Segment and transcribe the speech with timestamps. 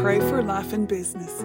[0.00, 1.44] Pray for Life and Business,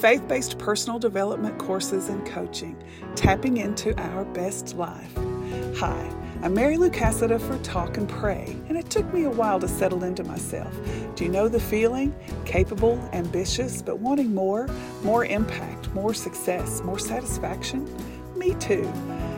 [0.00, 2.80] faith based personal development courses and coaching,
[3.16, 5.12] tapping into our best life.
[5.78, 9.58] Hi, I'm Mary Lou Cassada for Talk and Pray, and it took me a while
[9.58, 10.72] to settle into myself.
[11.16, 12.14] Do you know the feeling?
[12.44, 14.68] Capable, ambitious, but wanting more,
[15.02, 17.92] more impact, more success, more satisfaction?
[18.36, 18.84] Me too.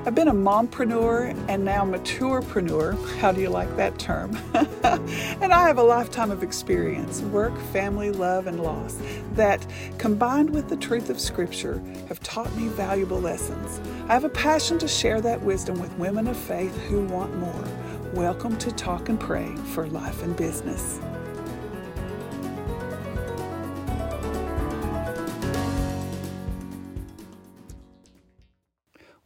[0.08, 3.18] I've been a mompreneur and now maturepreneur.
[3.18, 4.34] How do you like that term?
[4.54, 8.96] and I have a lifetime of experience, work, family, love, and loss
[9.32, 9.66] that,
[9.98, 13.82] combined with the truth of Scripture, have taught me valuable lessons.
[14.08, 17.64] I have a passion to share that wisdom with women of faith who want more.
[18.14, 21.00] Welcome to Talk and Pray for Life and Business.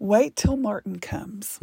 [0.03, 1.61] Wait till Martin comes.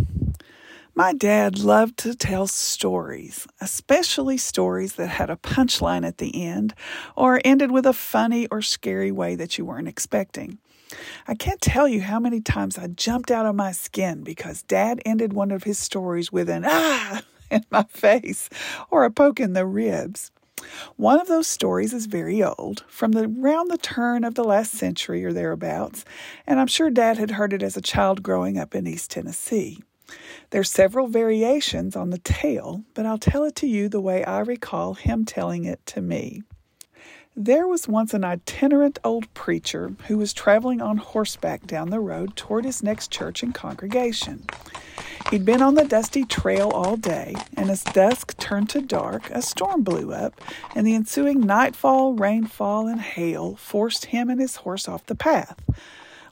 [0.96, 6.74] My dad loved to tell stories, especially stories that had a punchline at the end
[7.18, 10.58] or ended with a funny or scary way that you weren't expecting.
[11.28, 15.02] I can't tell you how many times I jumped out of my skin because dad
[15.06, 18.50] ended one of his stories with an ah in my face
[18.90, 20.32] or a poke in the ribs.
[20.96, 24.72] One of those stories is very old, from the, around the turn of the last
[24.72, 26.06] century or thereabouts,
[26.46, 29.80] and I'm sure Dad had heard it as a child growing up in East Tennessee.
[30.50, 34.40] There's several variations on the tale, but I'll tell it to you the way I
[34.40, 36.44] recall him telling it to me.
[37.42, 42.36] There was once an itinerant old preacher who was traveling on horseback down the road
[42.36, 44.44] toward his next church and congregation.
[45.32, 49.42] He'd been on the dusty trail all day, and as dusk turned to dark, a
[49.42, 50.42] storm blew up,
[50.76, 55.62] and the ensuing nightfall, rainfall, and hail forced him and his horse off the path.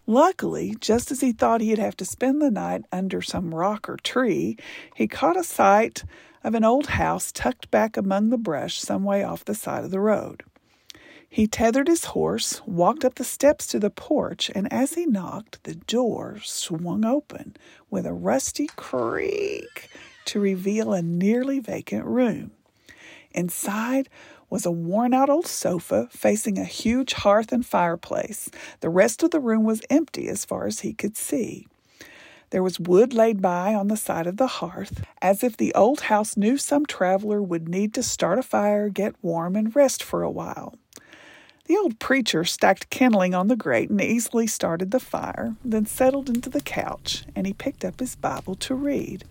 [0.08, 3.96] Luckily, just as he thought he'd have to spend the night under some rock or
[3.96, 4.58] tree,
[4.94, 6.04] he caught a sight
[6.44, 9.92] of an old house tucked back among the brush some way off the side of
[9.92, 10.44] the road.
[11.30, 15.64] He tethered his horse, walked up the steps to the porch, and as he knocked,
[15.64, 17.56] the door swung open
[17.92, 19.90] with a rusty creak
[20.26, 22.52] to reveal a nearly vacant room.
[23.32, 24.10] Inside
[24.50, 28.50] was a worn out old sofa facing a huge hearth and fireplace.
[28.80, 31.68] The rest of the room was empty as far as he could see.
[32.50, 36.02] There was wood laid by on the side of the hearth, as if the old
[36.02, 40.24] house knew some traveler would need to start a fire, get warm, and rest for
[40.24, 40.74] a while.
[41.68, 46.30] The old preacher stacked kindling on the grate and easily started the fire, then settled
[46.30, 49.26] into the couch, and he picked up his Bible to read.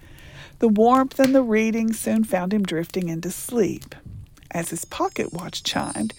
[0.58, 3.94] The warmth and the reading soon found him drifting into sleep.
[4.50, 6.12] As his pocket watch chimed,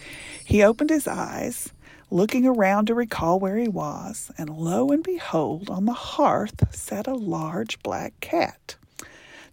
[0.44, 1.72] he opened his eyes,
[2.10, 7.06] looking around to recall where he was, and lo and behold, on the hearth sat
[7.06, 8.74] a large black cat.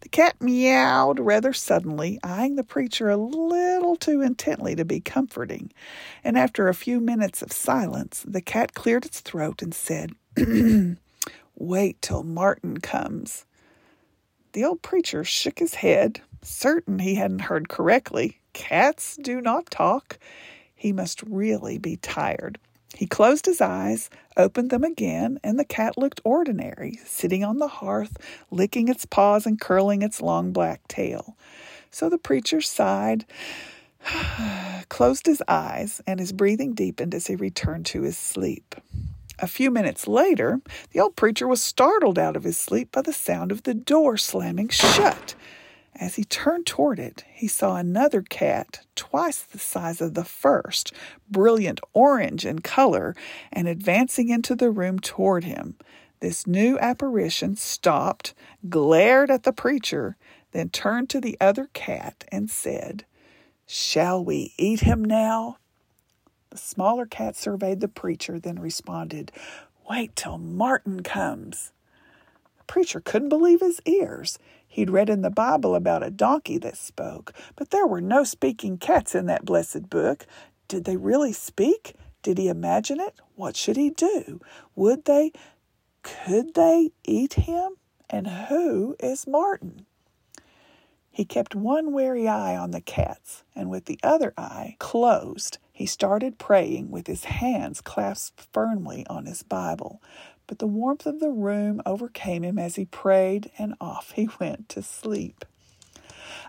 [0.05, 5.71] The cat meowed rather suddenly, eyeing the preacher a little too intently to be comforting,
[6.23, 10.11] and after a few minutes of silence, the cat cleared its throat and said,
[11.55, 13.47] Wait till Martin comes.
[14.53, 18.41] The old preacher shook his head, certain he hadn't heard correctly.
[18.53, 20.19] Cats do not talk.
[20.75, 22.59] He must really be tired.
[22.95, 27.67] He closed his eyes, opened them again, and the cat looked ordinary, sitting on the
[27.67, 28.17] hearth,
[28.51, 31.35] licking its paws and curling its long black tail.
[31.91, 33.25] So the preacher sighed,
[34.89, 38.75] closed his eyes, and his breathing deepened as he returned to his sleep.
[39.39, 43.11] A few minutes later, the old preacher was startled out of his sleep by the
[43.11, 45.35] sound of the door slamming shut.
[45.97, 50.91] As he turned toward it, he saw another cat, twice the size of the first,
[51.29, 53.15] brilliant orange in color,
[53.51, 55.75] and advancing into the room toward him.
[56.19, 58.33] This new apparition stopped,
[58.67, 60.17] glared at the preacher,
[60.51, 63.05] then turned to the other cat and said,
[63.65, 65.57] Shall we eat him now?
[66.49, 69.31] The smaller cat surveyed the preacher, then responded,
[69.89, 71.71] Wait till Martin comes.
[72.57, 74.39] The preacher couldn't believe his ears.
[74.75, 78.77] He'd read in the Bible about a donkey that spoke, but there were no speaking
[78.77, 80.25] cats in that blessed book.
[80.67, 81.95] Did they really speak?
[82.23, 83.15] Did he imagine it?
[83.35, 84.41] What should he do?
[84.75, 85.31] Would they?
[86.03, 87.77] Could they eat him?
[88.09, 89.85] And who is Martin?
[91.09, 95.85] He kept one wary eye on the cats, and with the other eye closed, he
[95.85, 100.01] started praying with his hands clasped firmly on his Bible
[100.47, 104.69] but the warmth of the room overcame him as he prayed, and off he went
[104.69, 105.45] to sleep.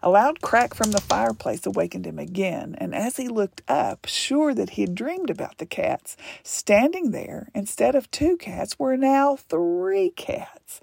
[0.03, 4.55] A loud crack from the fireplace awakened him again, and as he looked up, sure
[4.55, 9.37] that he had dreamed about the cats, standing there, instead of two cats, were now
[9.37, 10.81] three cats.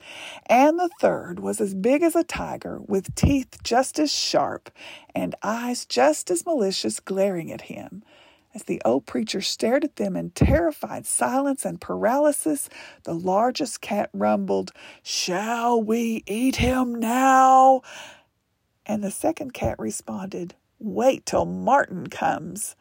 [0.47, 4.71] And the third was as big as a tiger, with teeth just as sharp
[5.13, 8.03] and eyes just as malicious glaring at him.
[8.55, 12.69] As the old preacher stared at them in terrified silence and paralysis,
[13.03, 14.71] the largest cat rumbled,
[15.01, 17.81] Shall we eat him now?
[18.85, 22.75] And the second cat responded, Wait till Martin comes.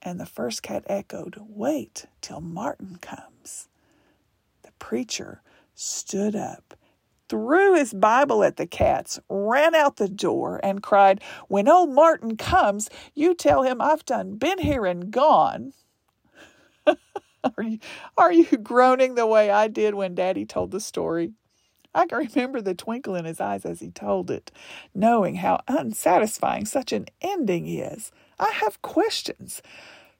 [0.00, 3.68] And the first cat echoed, Wait till Martin comes.
[4.62, 5.42] The preacher
[5.74, 6.74] stood up
[7.32, 11.18] threw his Bible at the cats, ran out the door, and cried,
[11.48, 15.72] When old Martin comes, you tell him I've done been here and gone.
[16.86, 17.78] are, you,
[18.18, 21.32] are you groaning the way I did when Daddy told the story?
[21.94, 24.52] I can remember the twinkle in his eyes as he told it,
[24.94, 28.12] knowing how unsatisfying such an ending is.
[28.38, 29.62] I have questions.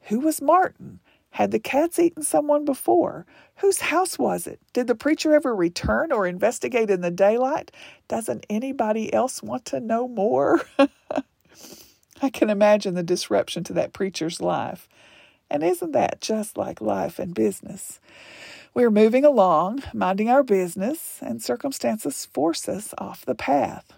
[0.04, 1.00] Who was Martin?
[1.32, 3.26] Had the cats eaten someone before?
[3.56, 4.60] Whose house was it?
[4.74, 7.72] Did the preacher ever return or investigate in the daylight?
[8.06, 10.62] Doesn't anybody else want to know more?
[12.22, 14.88] I can imagine the disruption to that preacher's life.
[15.50, 17.98] And isn't that just like life and business?
[18.74, 23.92] We're moving along, minding our business, and circumstances force us off the path.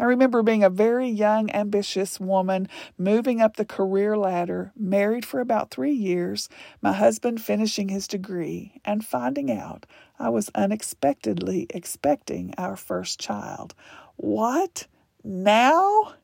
[0.00, 5.40] I remember being a very young, ambitious woman, moving up the career ladder, married for
[5.40, 6.48] about three years,
[6.80, 9.84] my husband finishing his degree, and finding out
[10.18, 13.74] I was unexpectedly expecting our first child.
[14.16, 14.86] What?
[15.22, 16.14] Now?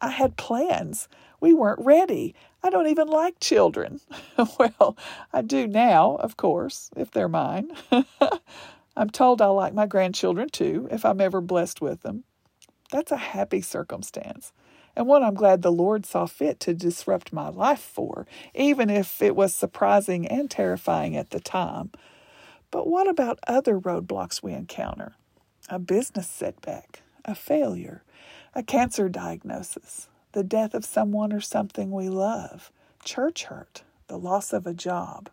[0.00, 1.08] I had plans.
[1.40, 2.34] We weren't ready.
[2.64, 4.00] I don't even like children.
[4.58, 4.96] well,
[5.32, 7.70] I do now, of course, if they're mine.
[8.96, 12.24] I'm told I'll like my grandchildren too, if I'm ever blessed with them.
[12.90, 14.52] That's a happy circumstance,
[14.94, 19.20] and one I'm glad the Lord saw fit to disrupt my life for, even if
[19.22, 21.90] it was surprising and terrifying at the time.
[22.70, 25.14] But what about other roadblocks we encounter?
[25.68, 28.02] A business setback, a failure,
[28.54, 32.70] a cancer diagnosis, the death of someone or something we love,
[33.04, 35.30] church hurt, the loss of a job.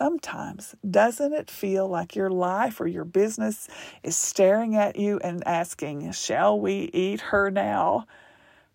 [0.00, 3.68] Sometimes, doesn't it feel like your life or your business
[4.02, 8.06] is staring at you and asking, Shall we eat her now?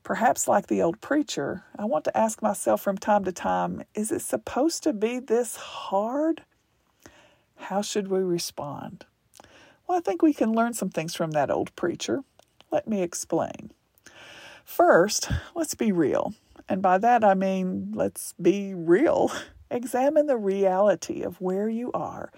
[0.04, 4.12] Perhaps, like the old preacher, I want to ask myself from time to time is
[4.12, 6.44] it supposed to be this hard?
[7.56, 9.08] How should we respond?
[9.88, 12.22] Well, I think we can learn some things from that old preacher.
[12.70, 13.72] Let me explain.
[14.64, 16.36] First, let's be real.
[16.70, 19.32] And by that I mean, let's be real.
[19.70, 22.32] Examine the reality of where you are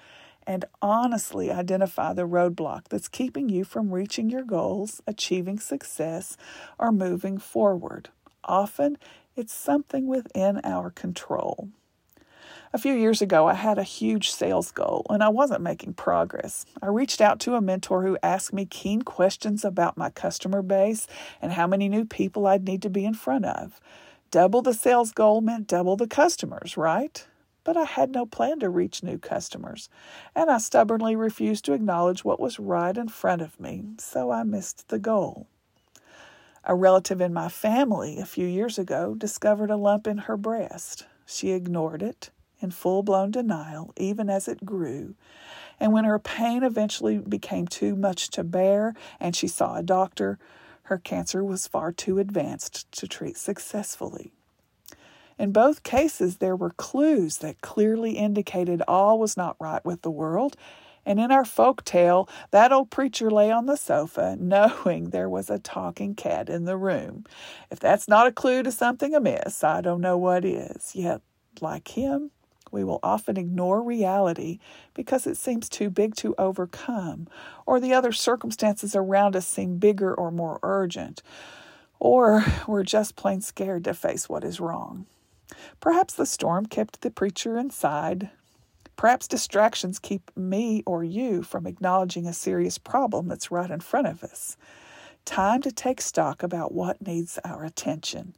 [0.45, 6.37] and honestly identify the roadblock that's keeping you from reaching your goals, achieving success,
[6.79, 8.09] or moving forward.
[8.45, 8.97] Often,
[9.35, 11.69] it's something within our control.
[12.73, 16.65] A few years ago, I had a huge sales goal and I wasn't making progress.
[16.81, 21.07] I reached out to a mentor who asked me keen questions about my customer base
[21.41, 23.79] and how many new people I'd need to be in front of.
[24.29, 27.25] Double the sales goal meant double the customers, right?
[27.63, 29.89] But I had no plan to reach new customers,
[30.35, 34.43] and I stubbornly refused to acknowledge what was right in front of me, so I
[34.43, 35.47] missed the goal.
[36.65, 41.05] A relative in my family a few years ago discovered a lump in her breast.
[41.25, 42.29] She ignored it
[42.59, 45.15] in full blown denial, even as it grew.
[45.79, 50.39] And when her pain eventually became too much to bear and she saw a doctor,
[50.87, 54.31] her cancer was far too advanced to treat successfully.
[55.37, 60.11] In both cases, there were clues that clearly indicated all was not right with the
[60.11, 60.55] world.
[61.05, 65.49] And in our folk tale, that old preacher lay on the sofa, knowing there was
[65.49, 67.25] a talking cat in the room.
[67.69, 70.95] If that's not a clue to something amiss, I don't know what is.
[70.95, 71.21] Yet,
[71.59, 72.31] like him,
[72.71, 74.59] we will often ignore reality
[74.93, 77.27] because it seems too big to overcome,
[77.65, 81.21] or the other circumstances around us seem bigger or more urgent,
[81.99, 85.05] or we're just plain scared to face what is wrong.
[85.79, 88.29] Perhaps the storm kept the preacher inside.
[88.95, 94.07] Perhaps distractions keep me or you from acknowledging a serious problem that's right in front
[94.07, 94.57] of us.
[95.23, 98.33] Time to take stock about what needs our attention.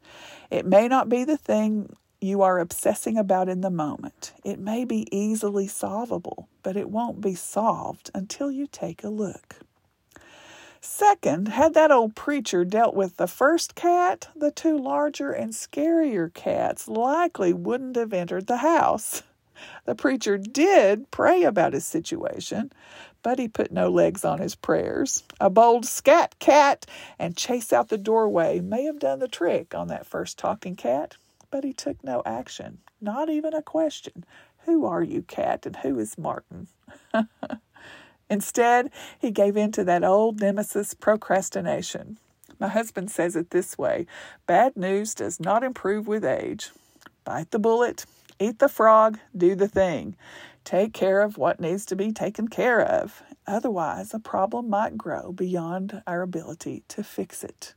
[0.50, 4.33] It may not be the thing you are obsessing about in the moment.
[4.43, 9.55] It may be easily solvable, but it won't be solved until you take a look.
[10.81, 16.33] Second, had that old preacher dealt with the first cat, the two larger and scarier
[16.33, 19.23] cats likely wouldn't have entered the house.
[19.85, 22.71] The preacher did pray about his situation,
[23.21, 25.23] but he put no legs on his prayers.
[25.39, 26.85] A bold scat cat
[27.17, 31.15] and chase out the doorway may have done the trick on that first talking cat
[31.51, 34.25] but he took no action, not even a question.
[34.65, 36.68] Who are you, cat, and who is Martin?
[38.29, 42.18] Instead, he gave in to that old nemesis procrastination.
[42.60, 44.06] My husband says it this way
[44.46, 46.72] bad news does not improve with age.
[47.24, 48.06] Bite the bullet,
[48.39, 50.15] eat the frog, do the thing.
[50.63, 53.24] Take care of what needs to be taken care of.
[53.48, 57.74] Otherwise, a problem might grow beyond our ability to fix it.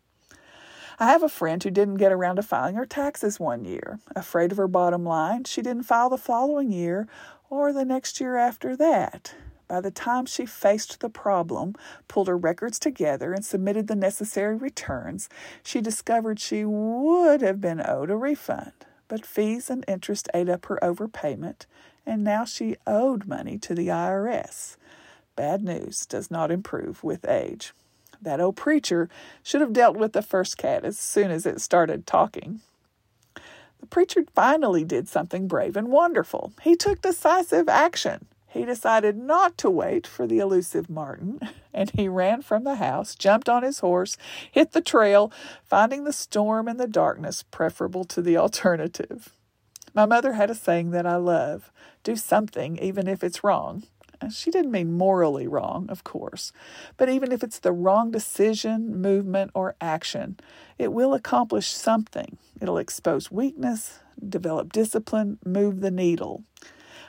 [0.98, 3.98] I have a friend who didn't get around to filing her taxes one year.
[4.14, 7.08] Afraid of her bottom line, she didn't file the following year
[7.50, 9.34] or the next year after that.
[9.68, 11.74] By the time she faced the problem,
[12.06, 15.30] pulled her records together, and submitted the necessary returns,
[15.62, 18.72] she discovered she would have been owed a refund.
[19.08, 21.64] But fees and interest ate up her overpayment,
[22.04, 24.76] and now she owed money to the IRS.
[25.36, 27.72] Bad news does not improve with age.
[28.22, 29.08] That old preacher
[29.42, 32.60] should have dealt with the first cat as soon as it started talking.
[33.80, 36.52] The preacher finally did something brave and wonderful.
[36.62, 38.26] He took decisive action.
[38.46, 41.40] He decided not to wait for the elusive Martin,
[41.74, 44.16] and he ran from the house, jumped on his horse,
[44.50, 45.32] hit the trail,
[45.64, 49.30] finding the storm and the darkness preferable to the alternative.
[49.94, 51.72] My mother had a saying that I love
[52.04, 53.84] do something, even if it's wrong.
[54.30, 56.52] She didn't mean morally wrong, of course,
[56.96, 60.38] but even if it's the wrong decision, movement, or action,
[60.78, 62.38] it will accomplish something.
[62.60, 66.44] It'll expose weakness, develop discipline, move the needle.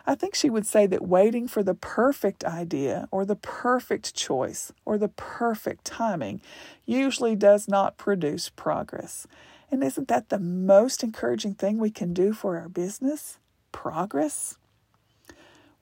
[0.06, 4.74] I think she would say that waiting for the perfect idea or the perfect choice
[4.84, 6.42] or the perfect timing
[6.86, 9.28] usually does not produce progress.
[9.72, 13.40] And isn't that the most encouraging thing we can do for our business?
[13.72, 14.58] Progress?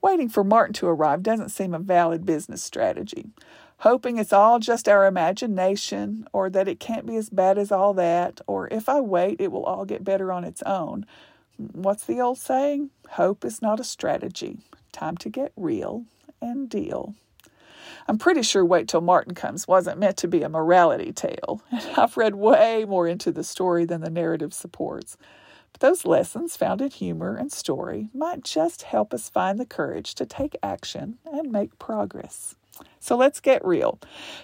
[0.02, 3.30] Waiting for Martin to arrive doesn't seem a valid business strategy.
[3.80, 7.94] Hoping it's all just our imagination, or that it can't be as bad as all
[7.96, 11.06] that, or if I wait, it will all get better on its own.
[11.58, 12.90] What's the old saying?
[13.12, 14.58] Hope is not a strategy.
[14.92, 16.06] Time to get real
[16.42, 17.16] and deal.
[18.08, 21.86] I'm pretty sure Wait Till Martin Comes wasn't meant to be a morality tale, and
[21.98, 25.18] I've read way more into the story than the narrative supports.
[25.82, 30.28] Those lessons found in humor and story might just help us find the courage to
[30.28, 32.56] take action and make progress.
[33.00, 34.00] So let's get real.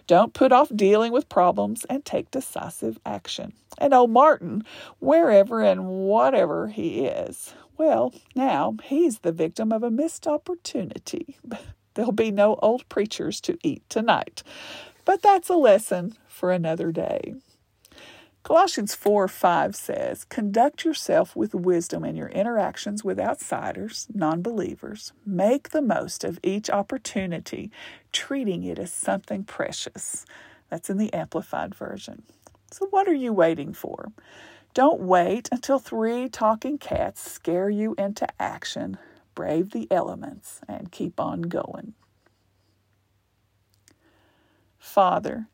[0.08, 3.54] Don't put off dealing with problems and take decisive action.
[3.78, 4.64] And old Martin,
[4.98, 11.38] wherever and whatever he is, well, now he's the victim of a missed opportunity.
[11.94, 14.42] There'll be no old preachers to eat tonight.
[15.06, 17.36] But that's a lesson for another day.
[18.48, 25.12] Colossians 4 5 says, Conduct yourself with wisdom in your interactions with outsiders, non believers.
[25.26, 27.74] Make the most of each opportunity,
[28.14, 30.26] treating it as something precious.
[30.70, 32.24] That's in the Amplified Version.
[32.72, 34.14] So, what are you waiting for?
[34.74, 38.98] Don't wait until three talking cats scare you into action.
[39.36, 41.96] Brave the elements and keep on going.
[44.80, 45.50] Father,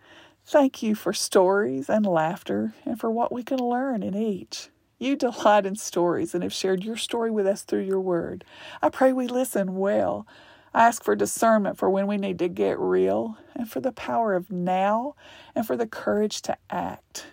[0.46, 4.70] Thank you for stories and laughter and for what we can learn in each.
[5.00, 8.44] You delight in stories and have shared your story with us through your word.
[8.82, 10.28] I pray we listen well.
[10.74, 14.34] I ask for discernment for when we need to get real and for the power
[14.34, 15.16] of now
[15.56, 17.28] and for the courage to act.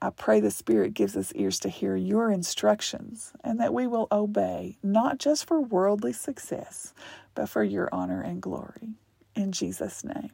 [0.00, 4.06] I pray the Spirit gives us ears to hear your instructions and that we will
[4.12, 6.92] obey, not just for worldly success,
[7.34, 8.94] but for your honor and glory.
[9.34, 10.30] In Jesus' name,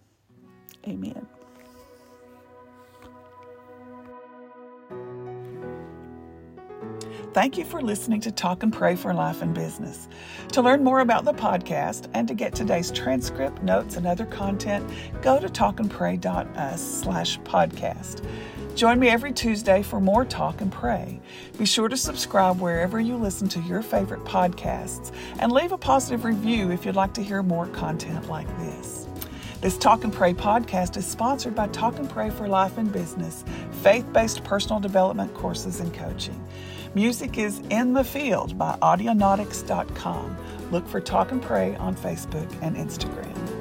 [0.87, 1.27] amen.
[7.33, 10.09] Thank you for listening to Talk and Pray for Life and Business.
[10.51, 14.85] To learn more about the podcast and to get today's transcript, notes, and other content,
[15.23, 18.27] go to talkandpray.us slash podcast.
[18.75, 21.21] Join me every Tuesday for more Talk and Pray.
[21.57, 26.25] Be sure to subscribe wherever you listen to your favorite podcasts and leave a positive
[26.25, 29.07] review if you'd like to hear more content like this.
[29.61, 33.45] This Talk and Pray podcast is sponsored by Talk and Pray for Life and Business,
[33.83, 36.45] faith based personal development courses and coaching.
[36.95, 40.37] Music is In the Field by Audionautix.com.
[40.73, 43.60] Look for Talk and Pray on Facebook and Instagram.